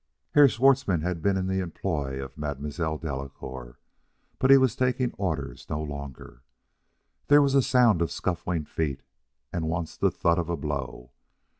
Herr 0.33 0.47
Schwartzmann 0.47 1.01
had 1.03 1.21
been 1.21 1.37
in 1.37 1.45
the 1.45 1.59
employ 1.59 2.19
of 2.25 2.35
Mademoiselle 2.35 2.97
Delacouer, 2.97 3.77
but 4.39 4.49
he 4.49 4.57
was 4.57 4.75
taking 4.75 5.13
orders 5.13 5.67
no 5.69 5.79
longer. 5.79 6.41
There 7.27 7.39
was 7.43 7.53
a 7.53 7.61
sound 7.61 8.01
of 8.01 8.09
scuffling 8.11 8.65
feet, 8.65 9.03
and 9.53 9.69
once 9.69 9.95
the 9.95 10.09
thud 10.09 10.39
of 10.39 10.49
a 10.49 10.57
blow.... 10.57 11.11